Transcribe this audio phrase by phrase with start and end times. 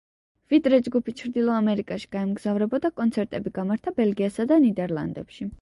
[0.53, 5.49] ვიდრე ჯგუფი ჩრდილო ამერიკაში გაემგზავრებოდა, კონცერტები გამართა ბელგიასა და ნიდერლანდებში.